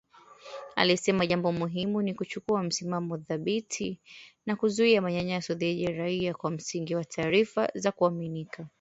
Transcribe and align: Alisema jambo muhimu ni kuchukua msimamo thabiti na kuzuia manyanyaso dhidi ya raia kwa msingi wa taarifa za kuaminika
Alisema 0.75 1.25
jambo 1.27 1.51
muhimu 1.51 2.01
ni 2.01 2.13
kuchukua 2.13 2.63
msimamo 2.63 3.17
thabiti 3.17 3.99
na 4.45 4.55
kuzuia 4.55 5.01
manyanyaso 5.01 5.53
dhidi 5.53 5.83
ya 5.83 5.91
raia 5.91 6.33
kwa 6.33 6.51
msingi 6.51 6.95
wa 6.95 7.05
taarifa 7.05 7.69
za 7.75 7.91
kuaminika 7.91 8.67